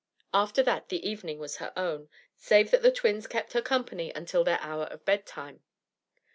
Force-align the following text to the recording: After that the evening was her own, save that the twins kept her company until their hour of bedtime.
After 0.33 0.63
that 0.63 0.89
the 0.89 1.07
evening 1.07 1.37
was 1.37 1.57
her 1.57 1.71
own, 1.77 2.09
save 2.35 2.71
that 2.71 2.81
the 2.81 2.89
twins 2.91 3.27
kept 3.27 3.53
her 3.53 3.61
company 3.61 4.11
until 4.15 4.43
their 4.43 4.59
hour 4.59 4.85
of 4.85 5.05
bedtime. 5.05 5.61